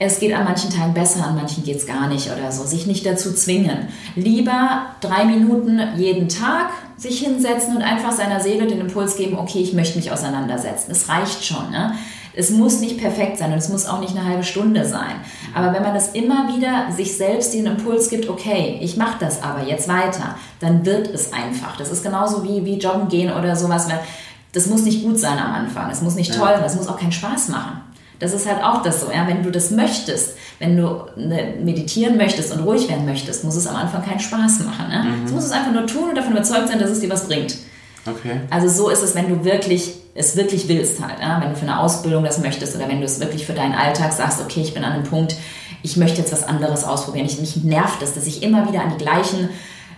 Es 0.00 0.20
geht 0.20 0.32
an 0.32 0.44
manchen 0.44 0.70
Tagen 0.70 0.94
besser, 0.94 1.26
an 1.26 1.34
manchen 1.34 1.64
geht 1.64 1.76
es 1.76 1.86
gar 1.86 2.06
nicht 2.06 2.30
oder 2.30 2.52
so. 2.52 2.64
Sich 2.64 2.86
nicht 2.86 3.04
dazu 3.04 3.32
zwingen. 3.34 3.88
Lieber 4.14 4.86
drei 5.00 5.24
Minuten 5.24 5.80
jeden 5.96 6.28
Tag 6.28 6.70
sich 6.96 7.18
hinsetzen 7.20 7.76
und 7.76 7.82
einfach 7.82 8.12
seiner 8.12 8.40
Seele 8.40 8.66
den 8.66 8.80
Impuls 8.80 9.16
geben, 9.16 9.36
okay, 9.38 9.60
ich 9.60 9.72
möchte 9.72 9.98
mich 9.98 10.12
auseinandersetzen. 10.12 10.92
Es 10.92 11.08
reicht 11.08 11.44
schon. 11.44 11.70
Ne? 11.70 11.94
Es 12.34 12.50
muss 12.50 12.78
nicht 12.78 12.98
perfekt 12.98 13.38
sein 13.38 13.50
und 13.50 13.58
es 13.58 13.68
muss 13.68 13.86
auch 13.86 14.00
nicht 14.00 14.16
eine 14.16 14.24
halbe 14.24 14.44
Stunde 14.44 14.84
sein. 14.84 15.16
Aber 15.52 15.72
wenn 15.72 15.82
man 15.82 15.94
das 15.94 16.10
immer 16.12 16.54
wieder 16.54 16.92
sich 16.96 17.16
selbst 17.16 17.52
den 17.52 17.66
Impuls 17.66 18.08
gibt, 18.08 18.28
okay, 18.28 18.78
ich 18.80 18.96
mache 18.96 19.16
das 19.18 19.42
aber 19.42 19.66
jetzt 19.66 19.88
weiter, 19.88 20.36
dann 20.60 20.86
wird 20.86 21.08
es 21.08 21.32
einfach. 21.32 21.76
Das 21.76 21.90
ist 21.90 22.04
genauso 22.04 22.44
wie, 22.44 22.64
wie 22.64 22.78
joggen 22.78 23.08
gehen 23.08 23.32
oder 23.32 23.56
sowas. 23.56 23.88
Das 24.52 24.66
muss 24.66 24.82
nicht 24.82 25.02
gut 25.02 25.18
sein 25.18 25.38
am 25.38 25.52
Anfang, 25.52 25.90
es 25.90 26.00
muss 26.00 26.14
nicht 26.14 26.32
toll 26.32 26.50
sein, 26.54 26.64
es 26.64 26.76
muss 26.76 26.86
auch 26.86 26.98
keinen 26.98 27.12
Spaß 27.12 27.48
machen. 27.48 27.80
Das 28.18 28.34
ist 28.34 28.48
halt 28.48 28.62
auch 28.62 28.82
das 28.82 29.00
so, 29.00 29.12
ja, 29.12 29.26
wenn 29.28 29.42
du 29.42 29.50
das 29.50 29.70
möchtest, 29.70 30.36
wenn 30.58 30.76
du 30.76 31.06
ne, 31.16 31.54
meditieren 31.62 32.16
möchtest 32.16 32.52
und 32.52 32.60
ruhig 32.60 32.88
werden 32.88 33.04
möchtest, 33.04 33.44
muss 33.44 33.54
es 33.54 33.66
am 33.66 33.76
Anfang 33.76 34.04
keinen 34.04 34.20
Spaß 34.20 34.60
machen. 34.60 34.88
Ne? 34.88 35.04
Mhm. 35.04 35.26
Du 35.26 35.34
musst 35.34 35.46
es 35.46 35.52
einfach 35.52 35.72
nur 35.72 35.86
tun 35.86 36.08
und 36.10 36.16
davon 36.16 36.32
überzeugt 36.32 36.68
sein, 36.68 36.78
dass 36.78 36.90
es 36.90 37.00
dir 37.00 37.10
was 37.10 37.28
bringt. 37.28 37.56
Okay. 38.06 38.40
Also 38.50 38.68
so 38.68 38.88
ist 38.88 39.02
es, 39.02 39.14
wenn 39.14 39.28
du 39.28 39.44
wirklich 39.44 39.94
es 40.18 40.36
wirklich 40.36 40.66
willst 40.66 41.00
halt, 41.00 41.20
ja? 41.20 41.40
wenn 41.40 41.50
du 41.50 41.56
für 41.56 41.62
eine 41.62 41.78
Ausbildung 41.78 42.24
das 42.24 42.40
möchtest 42.40 42.74
oder 42.74 42.88
wenn 42.88 42.98
du 42.98 43.04
es 43.04 43.20
wirklich 43.20 43.46
für 43.46 43.52
deinen 43.52 43.74
Alltag 43.74 44.12
sagst, 44.12 44.40
okay, 44.40 44.60
ich 44.62 44.74
bin 44.74 44.82
an 44.82 44.92
einem 44.92 45.04
Punkt, 45.04 45.36
ich 45.82 45.96
möchte 45.96 46.18
jetzt 46.18 46.32
was 46.32 46.42
anderes 46.42 46.82
ausprobieren. 46.82 47.26
Ich, 47.26 47.38
mich 47.38 47.56
nervt 47.62 48.02
es, 48.02 48.14
dass 48.14 48.26
ich 48.26 48.42
immer 48.42 48.68
wieder 48.68 48.82
an 48.82 48.90
die 48.90 49.02
gleichen 49.02 49.48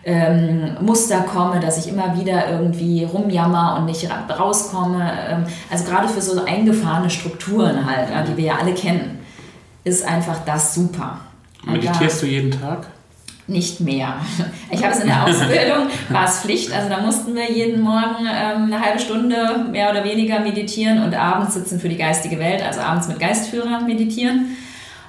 ähm, 0.05 0.77
Muster 0.81 1.21
komme, 1.21 1.61
dass 1.61 1.79
ich 1.79 1.93
immer 1.93 2.19
wieder 2.19 2.51
irgendwie 2.51 3.05
rumjammer 3.05 3.77
und 3.79 3.87
nicht 3.87 4.09
rauskomme. 4.11 5.13
Ähm, 5.29 5.45
also 5.71 5.85
gerade 5.85 6.09
für 6.09 6.21
so 6.21 6.45
eingefahrene 6.45 7.11
Strukturen 7.11 7.87
halt, 7.87 8.29
die 8.29 8.37
wir 8.37 8.45
ja 8.45 8.55
alle 8.61 8.75
kennen, 8.75 9.19
ist 9.85 10.07
einfach 10.07 10.39
das 10.45 10.75
super. 10.75 11.21
Meditierst 11.65 12.23
da, 12.23 12.27
du 12.27 12.33
jeden 12.33 12.51
Tag? 12.51 12.87
nicht 13.51 13.81
mehr. 13.81 14.15
Ich 14.71 14.83
habe 14.83 14.95
es 14.95 15.01
in 15.01 15.09
der 15.09 15.25
Ausbildung, 15.25 15.89
war 16.09 16.25
es 16.25 16.39
Pflicht, 16.39 16.73
also 16.73 16.89
da 16.89 17.01
mussten 17.01 17.35
wir 17.35 17.51
jeden 17.51 17.83
Morgen 17.83 18.27
ähm, 18.27 18.65
eine 18.65 18.81
halbe 18.81 19.01
Stunde 19.01 19.67
mehr 19.71 19.91
oder 19.91 20.05
weniger 20.05 20.41
meditieren 20.41 21.03
und 21.03 21.15
abends 21.15 21.55
sitzen 21.55 21.81
für 21.81 21.89
die 21.89 21.97
geistige 21.97 22.39
Welt, 22.39 22.63
also 22.63 22.81
abends 22.81 23.09
mit 23.09 23.19
Geistführer 23.19 23.81
meditieren. 23.81 24.57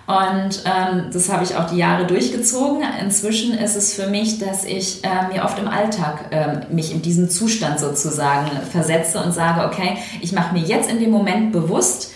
Und 0.07 0.63
ähm, 0.65 1.05
das 1.13 1.31
habe 1.31 1.43
ich 1.43 1.55
auch 1.55 1.69
die 1.69 1.77
Jahre 1.77 2.05
durchgezogen. 2.05 2.83
Inzwischen 3.01 3.53
ist 3.53 3.75
es 3.75 3.93
für 3.93 4.07
mich, 4.07 4.39
dass 4.39 4.65
ich 4.65 5.03
äh, 5.03 5.33
mir 5.33 5.45
oft 5.45 5.57
im 5.59 5.67
Alltag 5.67 6.25
äh, 6.31 6.73
mich 6.73 6.91
in 6.91 7.01
diesen 7.01 7.29
Zustand 7.29 7.79
sozusagen 7.79 8.49
versetze 8.71 9.23
und 9.23 9.31
sage, 9.31 9.65
okay, 9.65 9.97
ich 10.19 10.33
mache 10.33 10.53
mir 10.53 10.63
jetzt 10.63 10.89
in 10.89 10.99
dem 10.99 11.11
Moment 11.11 11.51
bewusst, 11.51 12.11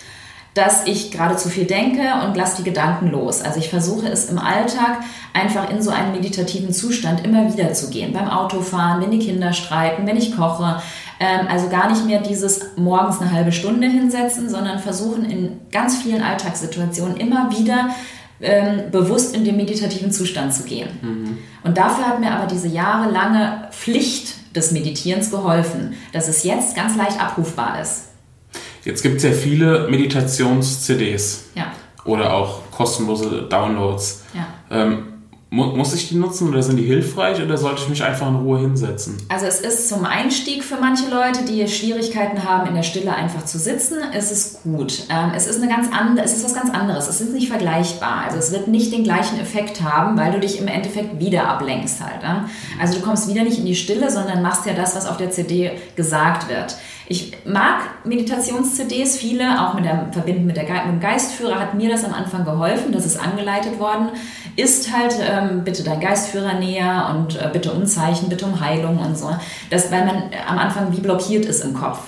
dass 0.55 0.87
ich 0.87 1.11
gerade 1.11 1.35
zu 1.35 1.49
viel 1.49 1.65
denke 1.65 2.01
und 2.25 2.35
lasse 2.35 2.57
die 2.57 2.63
Gedanken 2.63 3.11
los. 3.11 3.41
Also 3.41 3.59
ich 3.59 3.69
versuche 3.69 4.07
es 4.07 4.29
im 4.29 4.39
Alltag 4.39 5.01
einfach 5.33 5.69
in 5.69 5.81
so 5.81 5.91
einen 5.91 6.13
meditativen 6.13 6.73
Zustand 6.73 7.25
immer 7.25 7.53
wieder 7.53 7.73
zu 7.73 7.89
gehen. 7.89 8.13
Beim 8.13 8.29
Autofahren, 8.29 9.01
wenn 9.01 9.11
die 9.11 9.19
Kinder 9.19 9.51
streiten, 9.51 10.07
wenn 10.07 10.15
ich 10.15 10.35
koche. 10.35 10.81
Ähm, 11.19 11.47
also 11.49 11.69
gar 11.69 11.89
nicht 11.89 12.05
mehr 12.05 12.21
dieses 12.21 12.75
morgens 12.75 13.21
eine 13.21 13.31
halbe 13.31 13.51
Stunde 13.51 13.87
hinsetzen, 13.87 14.49
sondern 14.49 14.79
versuchen 14.79 15.25
in 15.25 15.59
ganz 15.71 16.01
vielen 16.01 16.21
Alltagssituationen 16.21 17.17
immer 17.17 17.51
wieder 17.57 17.89
ähm, 18.41 18.91
bewusst 18.91 19.33
in 19.33 19.45
den 19.45 19.55
meditativen 19.55 20.11
Zustand 20.11 20.53
zu 20.53 20.63
gehen. 20.63 20.89
Mhm. 21.01 21.37
Und 21.63 21.77
dafür 21.77 22.07
hat 22.07 22.19
mir 22.19 22.31
aber 22.31 22.47
diese 22.47 22.67
jahrelange 22.67 23.69
Pflicht 23.71 24.55
des 24.55 24.71
Meditierens 24.71 25.31
geholfen, 25.31 25.93
dass 26.11 26.27
es 26.27 26.43
jetzt 26.43 26.75
ganz 26.75 26.97
leicht 26.97 27.19
abrufbar 27.19 27.81
ist. 27.81 28.09
Jetzt 28.83 29.01
gibt 29.01 29.17
es 29.17 29.23
ja 29.23 29.31
viele 29.31 29.87
Meditations-CDs. 29.89 31.45
Ja. 31.55 31.71
Oder 32.03 32.33
auch 32.33 32.69
kostenlose 32.71 33.47
Downloads. 33.49 34.23
Ja. 34.33 34.47
Ähm, 34.69 35.14
muss 35.55 35.93
ich 35.93 36.09
die 36.09 36.15
nutzen 36.15 36.49
oder 36.49 36.61
sind 36.61 36.77
die 36.77 36.83
hilfreich 36.83 37.41
oder 37.41 37.57
sollte 37.57 37.81
ich 37.83 37.89
mich 37.89 38.03
einfach 38.03 38.27
in 38.27 38.35
Ruhe 38.35 38.59
hinsetzen? 38.59 39.17
Also 39.29 39.45
es 39.45 39.61
ist 39.61 39.89
zum 39.89 40.05
Einstieg 40.05 40.63
für 40.63 40.77
manche 40.77 41.09
Leute, 41.09 41.45
die 41.45 41.67
Schwierigkeiten 41.67 42.43
haben, 42.43 42.67
in 42.67 42.75
der 42.75 42.83
Stille 42.83 43.13
einfach 43.13 43.45
zu 43.45 43.57
sitzen, 43.57 43.97
ist 44.17 44.31
es 44.31 44.59
gut. 44.63 45.03
Ähm, 45.09 45.31
es 45.35 45.47
ist 45.47 45.61
eine 45.61 45.71
ganz 45.71 45.87
andere, 45.91 46.25
es 46.25 46.35
ist 46.35 46.43
was 46.43 46.53
ganz 46.53 46.69
anderes. 46.71 47.07
Es 47.07 47.21
ist 47.21 47.33
nicht 47.33 47.47
vergleichbar. 47.47 48.23
Also 48.25 48.37
es 48.37 48.51
wird 48.51 48.67
nicht 48.67 48.91
den 48.91 49.03
gleichen 49.03 49.39
Effekt 49.39 49.81
haben, 49.81 50.17
weil 50.17 50.31
du 50.31 50.39
dich 50.39 50.59
im 50.59 50.67
Endeffekt 50.67 51.19
wieder 51.19 51.47
ablenkst 51.47 52.01
halt. 52.01 52.15
Also 52.81 52.99
du 52.99 53.01
kommst 53.01 53.27
wieder 53.27 53.43
nicht 53.43 53.59
in 53.59 53.65
die 53.65 53.75
Stille, 53.75 54.11
sondern 54.11 54.41
machst 54.41 54.65
ja 54.65 54.73
das, 54.73 54.95
was 54.95 55.05
auf 55.05 55.17
der 55.17 55.31
CD 55.31 55.71
gesagt 55.95 56.49
wird. 56.49 56.75
Ich 57.07 57.33
mag 57.45 57.81
Meditations-CDs, 58.03 59.17
viele, 59.17 59.61
auch 59.61 59.75
mit 59.75 59.85
der 59.85 60.09
Verbinden 60.11 60.47
mit, 60.47 60.57
der, 60.57 60.63
mit 60.63 60.93
dem 60.93 60.99
Geistführer 60.99 61.59
hat 61.59 61.75
mir 61.75 61.89
das 61.89 62.03
am 62.03 62.13
Anfang 62.13 62.45
geholfen, 62.45 62.91
das 62.91 63.05
ist 63.05 63.17
angeleitet 63.17 63.79
worden. 63.79 64.09
Ist 64.55 64.91
halt 64.91 65.15
ähm, 65.21 65.63
bitte 65.63 65.83
dein 65.83 65.99
Geistführer 65.99 66.53
näher 66.53 67.13
und 67.15 67.39
äh, 67.39 67.49
bitte 67.51 67.73
um 67.73 67.85
Zeichen, 67.85 68.29
bitte 68.29 68.45
um 68.45 68.59
Heilung 68.59 68.97
und 68.97 69.17
so. 69.17 69.29
Das, 69.69 69.91
weil 69.91 70.05
man 70.05 70.23
am 70.47 70.57
Anfang 70.57 70.91
wie 70.95 71.01
blockiert 71.01 71.45
ist 71.45 71.63
im 71.63 71.75
Kopf. 71.75 71.99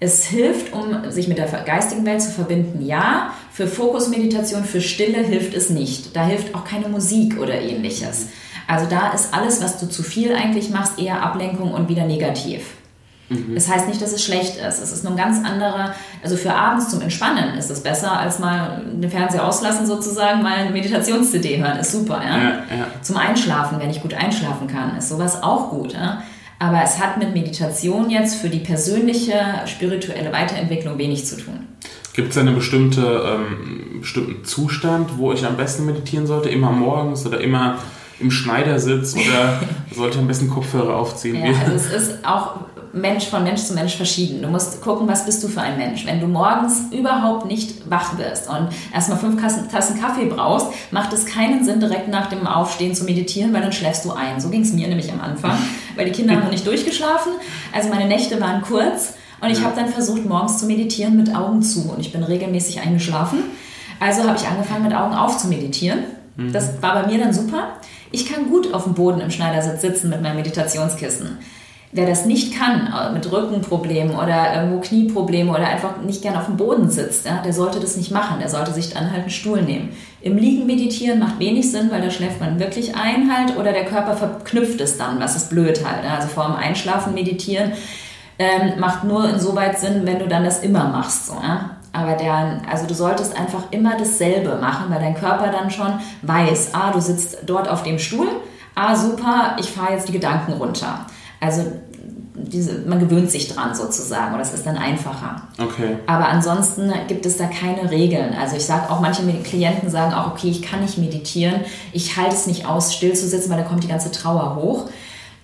Es 0.00 0.24
hilft, 0.24 0.72
um 0.72 1.10
sich 1.10 1.28
mit 1.28 1.38
der 1.38 1.46
geistigen 1.46 2.06
Welt 2.06 2.22
zu 2.22 2.30
verbinden, 2.30 2.84
ja. 2.84 3.32
Für 3.52 3.66
Fokusmeditation, 3.66 4.64
für 4.64 4.80
Stille 4.80 5.18
hilft 5.18 5.54
es 5.54 5.70
nicht. 5.70 6.14
Da 6.14 6.24
hilft 6.24 6.54
auch 6.54 6.64
keine 6.64 6.88
Musik 6.88 7.38
oder 7.38 7.60
ähnliches. 7.60 8.28
Also 8.68 8.86
da 8.88 9.12
ist 9.12 9.34
alles, 9.34 9.62
was 9.62 9.78
du 9.78 9.88
zu 9.88 10.02
viel 10.02 10.34
eigentlich 10.34 10.70
machst, 10.70 10.98
eher 10.98 11.22
Ablenkung 11.22 11.72
und 11.72 11.88
wieder 11.88 12.04
negativ. 12.04 12.77
Mhm. 13.28 13.54
Das 13.54 13.68
heißt 13.68 13.88
nicht, 13.88 14.00
dass 14.00 14.12
es 14.12 14.24
schlecht 14.24 14.56
ist. 14.56 14.82
Es 14.82 14.92
ist 14.92 15.04
nur 15.04 15.12
ein 15.12 15.18
ganz 15.18 15.44
anderer, 15.44 15.94
also 16.22 16.36
für 16.36 16.54
abends 16.54 16.90
zum 16.90 17.00
Entspannen 17.00 17.56
ist 17.56 17.70
es 17.70 17.82
besser, 17.82 18.18
als 18.18 18.38
mal 18.38 18.82
den 18.84 19.10
Fernseher 19.10 19.46
auslassen 19.46 19.86
sozusagen, 19.86 20.42
mal 20.42 20.58
eine 20.58 20.70
Meditations-CD 20.70 21.58
hören, 21.58 21.78
ist 21.78 21.92
super. 21.92 22.20
Ja? 22.24 22.38
Ja, 22.38 22.48
ja. 22.50 22.86
Zum 23.02 23.16
Einschlafen, 23.16 23.78
wenn 23.80 23.90
ich 23.90 24.00
gut 24.00 24.14
einschlafen 24.14 24.66
kann, 24.66 24.96
ist 24.96 25.08
sowas 25.08 25.42
auch 25.42 25.70
gut. 25.70 25.92
Ja? 25.92 26.22
Aber 26.58 26.82
es 26.82 26.98
hat 26.98 27.18
mit 27.18 27.34
Meditation 27.34 28.10
jetzt 28.10 28.36
für 28.36 28.48
die 28.48 28.60
persönliche 28.60 29.34
spirituelle 29.66 30.32
Weiterentwicklung 30.32 30.98
wenig 30.98 31.26
zu 31.26 31.36
tun. 31.36 31.66
Gibt 32.14 32.32
es 32.32 32.38
einen 32.38 32.56
bestimmte, 32.56 33.02
ähm, 33.02 34.00
bestimmten 34.00 34.44
Zustand, 34.44 35.18
wo 35.18 35.32
ich 35.32 35.46
am 35.46 35.56
besten 35.56 35.86
meditieren 35.86 36.26
sollte? 36.26 36.48
Immer 36.48 36.72
morgens 36.72 37.24
oder 37.24 37.40
immer 37.40 37.78
im 38.18 38.32
Schneidersitz 38.32 39.14
oder 39.14 39.60
sollte 39.94 40.16
ich 40.16 40.20
am 40.22 40.26
besten 40.26 40.50
Kopfhörer 40.50 40.96
aufziehen? 40.96 41.36
Ja, 41.36 41.52
also 41.64 41.74
es 41.74 41.92
ist 41.92 42.26
auch 42.26 42.56
Mensch 42.92 43.26
von 43.26 43.44
Mensch 43.44 43.62
zu 43.62 43.74
Mensch 43.74 43.96
verschieden. 43.96 44.42
Du 44.42 44.48
musst 44.48 44.80
gucken, 44.80 45.08
was 45.08 45.26
bist 45.26 45.42
du 45.42 45.48
für 45.48 45.60
ein 45.60 45.76
Mensch. 45.76 46.06
Wenn 46.06 46.20
du 46.20 46.26
morgens 46.26 46.92
überhaupt 46.92 47.46
nicht 47.46 47.90
wach 47.90 48.18
wirst 48.18 48.48
und 48.48 48.68
erstmal 48.92 49.18
fünf 49.18 49.40
Tassen 49.40 50.00
Kaffee 50.00 50.26
brauchst, 50.26 50.66
macht 50.90 51.12
es 51.12 51.26
keinen 51.26 51.64
Sinn, 51.64 51.80
direkt 51.80 52.08
nach 52.08 52.26
dem 52.28 52.46
Aufstehen 52.46 52.94
zu 52.94 53.04
meditieren, 53.04 53.52
weil 53.52 53.62
dann 53.62 53.72
schläfst 53.72 54.04
du 54.04 54.12
ein. 54.12 54.40
So 54.40 54.48
ging 54.48 54.62
es 54.62 54.72
mir 54.72 54.88
nämlich 54.88 55.12
am 55.12 55.20
Anfang, 55.20 55.58
weil 55.96 56.06
die 56.06 56.12
Kinder 56.12 56.34
haben 56.34 56.44
noch 56.44 56.50
nicht 56.50 56.66
durchgeschlafen. 56.66 57.32
Also 57.72 57.88
meine 57.88 58.06
Nächte 58.06 58.40
waren 58.40 58.62
kurz 58.62 59.14
und 59.40 59.50
ich 59.50 59.62
habe 59.62 59.76
dann 59.76 59.88
versucht, 59.88 60.24
morgens 60.24 60.58
zu 60.58 60.66
meditieren 60.66 61.16
mit 61.16 61.34
Augen 61.34 61.62
zu 61.62 61.90
und 61.90 62.00
ich 62.00 62.12
bin 62.12 62.22
regelmäßig 62.22 62.80
eingeschlafen. 62.80 63.38
Also 64.00 64.24
habe 64.24 64.36
ich 64.36 64.46
angefangen, 64.46 64.84
mit 64.84 64.94
Augen 64.94 65.14
auf 65.14 65.38
zu 65.38 65.48
meditieren. 65.48 66.04
Mhm. 66.36 66.52
Das 66.52 66.82
war 66.82 66.94
bei 66.94 67.06
mir 67.06 67.18
dann 67.18 67.32
super. 67.32 67.74
Ich 68.10 68.32
kann 68.32 68.48
gut 68.48 68.72
auf 68.72 68.84
dem 68.84 68.94
Boden 68.94 69.20
im 69.20 69.30
Schneidersitz 69.30 69.82
sitzen 69.82 70.08
mit 70.10 70.22
meinem 70.22 70.36
Meditationskissen. 70.36 71.38
Wer 71.90 72.06
das 72.06 72.26
nicht 72.26 72.54
kann, 72.54 72.92
äh, 72.92 73.12
mit 73.12 73.30
Rückenproblemen 73.32 74.14
oder 74.14 74.54
irgendwo 74.54 74.80
Knieproblemen 74.80 75.54
oder 75.54 75.66
einfach 75.66 75.96
nicht 76.02 76.20
gern 76.20 76.36
auf 76.36 76.44
dem 76.44 76.58
Boden 76.58 76.90
sitzt, 76.90 77.24
ja, 77.24 77.40
der 77.42 77.54
sollte 77.54 77.80
das 77.80 77.96
nicht 77.96 78.10
machen. 78.10 78.40
Der 78.40 78.50
sollte 78.50 78.72
sich 78.72 78.92
dann 78.92 79.10
halt 79.10 79.22
einen 79.22 79.30
Stuhl 79.30 79.62
nehmen. 79.62 79.90
Im 80.20 80.36
Liegen 80.36 80.66
meditieren 80.66 81.18
macht 81.18 81.38
wenig 81.38 81.70
Sinn, 81.70 81.90
weil 81.90 82.02
da 82.02 82.10
schläft 82.10 82.40
man 82.40 82.60
wirklich 82.60 82.94
ein 82.94 83.34
halt 83.34 83.56
oder 83.56 83.72
der 83.72 83.86
Körper 83.86 84.14
verknüpft 84.14 84.80
es 84.80 84.98
dann, 84.98 85.18
was 85.18 85.36
ist 85.36 85.48
blöd 85.48 85.82
halt. 85.86 86.04
Also 86.04 86.28
vor 86.28 86.44
dem 86.44 86.56
Einschlafen 86.56 87.14
meditieren 87.14 87.72
ähm, 88.38 88.78
macht 88.78 89.04
nur 89.04 89.28
insoweit 89.28 89.78
Sinn, 89.78 90.02
wenn 90.04 90.18
du 90.18 90.28
dann 90.28 90.44
das 90.44 90.60
immer 90.60 90.88
machst. 90.88 91.28
So, 91.28 91.34
ja? 91.34 91.78
Aber 91.92 92.12
der, 92.12 92.60
also 92.70 92.86
du 92.86 92.94
solltest 92.94 93.36
einfach 93.38 93.64
immer 93.70 93.96
dasselbe 93.96 94.56
machen, 94.56 94.86
weil 94.90 95.00
dein 95.00 95.14
Körper 95.14 95.50
dann 95.50 95.70
schon 95.70 95.98
weiß, 96.22 96.70
ah, 96.74 96.92
du 96.92 97.00
sitzt 97.00 97.38
dort 97.46 97.68
auf 97.68 97.82
dem 97.82 97.98
Stuhl, 97.98 98.28
ah, 98.74 98.94
super, 98.94 99.56
ich 99.58 99.70
fahre 99.70 99.94
jetzt 99.94 100.08
die 100.08 100.12
Gedanken 100.12 100.52
runter. 100.52 101.06
Also 101.40 101.62
diese, 102.34 102.80
man 102.86 103.00
gewöhnt 103.00 103.30
sich 103.30 103.52
dran 103.52 103.74
sozusagen 103.74 104.32
und 104.32 104.38
das 104.38 104.54
ist 104.54 104.66
dann 104.66 104.76
einfacher. 104.76 105.42
Okay. 105.58 105.96
Aber 106.06 106.28
ansonsten 106.28 106.92
gibt 107.08 107.26
es 107.26 107.36
da 107.36 107.46
keine 107.46 107.90
Regeln. 107.90 108.34
Also 108.40 108.56
ich 108.56 108.64
sage 108.64 108.90
auch, 108.90 109.00
manche 109.00 109.22
Klienten 109.42 109.90
sagen 109.90 110.14
auch, 110.14 110.28
okay, 110.28 110.48
ich 110.48 110.62
kann 110.62 110.80
nicht 110.80 110.98
meditieren, 110.98 111.60
ich 111.92 112.16
halte 112.16 112.34
es 112.34 112.46
nicht 112.46 112.66
aus, 112.66 112.94
still 112.94 113.14
zu 113.14 113.26
sitzen, 113.26 113.50
weil 113.50 113.58
da 113.58 113.64
kommt 113.64 113.84
die 113.84 113.88
ganze 113.88 114.12
Trauer 114.12 114.56
hoch. 114.56 114.88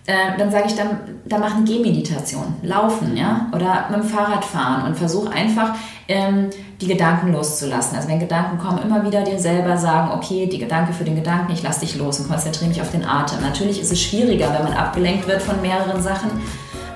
Äh, 0.06 0.37
dann 0.38 0.50
sage 0.50 0.64
ich, 0.66 0.75
dann, 0.75 0.99
dann 1.25 1.42
eine 1.42 1.64
Gehmeditation, 1.64 2.56
laufen, 2.62 3.16
ja, 3.16 3.46
oder 3.54 3.87
mit 3.90 4.02
dem 4.02 4.08
Fahrrad 4.08 4.44
fahren 4.44 4.87
und 4.87 4.96
versuch 4.96 5.30
einfach 5.30 5.75
ähm, 6.08 6.50
die 6.80 6.88
Gedanken 6.88 7.32
loszulassen. 7.32 7.96
Also 7.96 8.08
wenn 8.08 8.20
Gedanken 8.20 8.58
kommen, 8.58 8.82
immer 8.82 9.02
wieder 9.04 9.23
dir 9.23 9.38
selber 9.38 9.78
sagen, 9.78 10.11
okay, 10.12 10.46
die 10.46 10.58
Gedanke 10.58 10.92
für 10.92 11.04
den 11.04 11.16
Gedanken, 11.16 11.52
ich 11.52 11.62
lasse 11.62 11.80
dich 11.80 11.96
los 11.96 12.20
und 12.20 12.28
konzentriere 12.28 12.68
mich 12.68 12.82
auf 12.82 12.90
den 12.90 13.04
Atem. 13.04 13.40
Natürlich 13.40 13.80
ist 13.80 13.92
es 13.92 14.02
schwieriger, 14.02 14.52
wenn 14.52 14.64
man 14.64 14.75
abgelenkt 14.75 15.26
wird 15.26 15.40
von 15.40 15.61
mehreren 15.62 16.02
Sachen, 16.02 16.30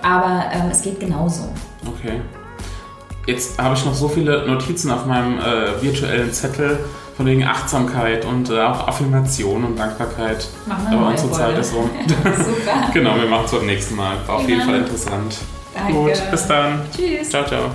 aber 0.02 0.44
ähm, 0.52 0.70
es 0.70 0.82
geht 0.82 1.00
genauso. 1.00 1.44
Okay. 1.86 2.20
Jetzt 3.26 3.58
habe 3.58 3.74
ich 3.74 3.84
noch 3.84 3.94
so 3.94 4.08
viele 4.08 4.46
Notizen 4.46 4.90
auf 4.90 5.06
meinem 5.06 5.38
äh, 5.38 5.82
virtuellen 5.82 6.32
Zettel 6.32 6.78
von 7.18 7.26
wegen 7.26 7.42
Achtsamkeit 7.42 8.24
und 8.24 8.48
äh, 8.48 8.60
auch 8.60 8.86
Affirmation 8.86 9.64
und 9.64 9.76
Dankbarkeit. 9.76 10.48
Machen 10.66 10.86
wir 10.88 10.98
Aber 10.98 11.08
unsere 11.08 11.32
Zeit 11.32 11.58
ist 11.58 11.74
rum. 11.74 11.90
Super. 12.06 12.90
genau, 12.94 13.16
wir 13.16 13.26
machen 13.26 13.46
es 13.46 13.50
beim 13.50 13.66
nächsten 13.66 13.96
Mal. 13.96 14.16
War 14.28 14.36
auf 14.36 14.48
jeden 14.48 14.62
Fall 14.62 14.76
interessant. 14.76 15.36
Danke. 15.74 15.92
Gut, 15.94 16.30
bis 16.30 16.46
dann. 16.46 16.82
Tschüss. 16.96 17.28
Ciao, 17.28 17.44
ciao. 17.44 17.70